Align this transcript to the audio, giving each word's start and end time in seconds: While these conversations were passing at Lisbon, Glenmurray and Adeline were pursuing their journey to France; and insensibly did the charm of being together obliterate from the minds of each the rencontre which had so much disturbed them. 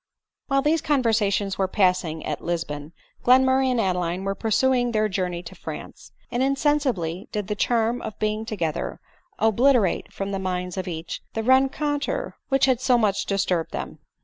While 0.47 0.63
these 0.63 0.81
conversations 0.81 1.59
were 1.59 1.67
passing 1.67 2.25
at 2.25 2.41
Lisbon, 2.43 2.91
Glenmurray 3.23 3.69
and 3.69 3.79
Adeline 3.79 4.23
were 4.23 4.33
pursuing 4.33 4.93
their 4.93 5.07
journey 5.07 5.43
to 5.43 5.53
France; 5.53 6.11
and 6.31 6.41
insensibly 6.41 7.27
did 7.31 7.45
the 7.47 7.53
charm 7.55 8.01
of 8.01 8.17
being 8.17 8.43
together 8.43 8.99
obliterate 9.37 10.11
from 10.11 10.31
the 10.31 10.39
minds 10.39 10.75
of 10.75 10.87
each 10.87 11.21
the 11.35 11.43
rencontre 11.43 12.33
which 12.49 12.65
had 12.65 12.81
so 12.81 12.97
much 12.97 13.27
disturbed 13.27 13.73
them. 13.73 13.99